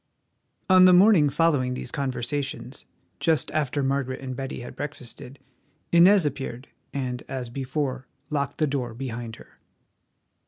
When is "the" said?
0.85-0.93, 8.57-8.65